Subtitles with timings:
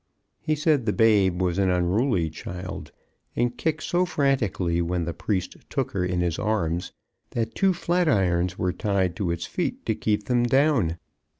[0.39, 2.91] He said the babe was an unruly child,
[3.35, 6.91] and kicked so frantically when the priest took her in his arms
[7.33, 10.97] that two flatirons were tied to its feet to keep them down.